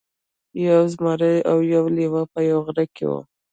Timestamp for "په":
2.31-2.39